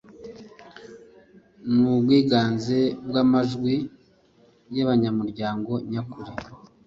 [1.73, 3.75] n ubwiganze bw amajwi
[4.75, 6.31] y abanyamuryango nyakuri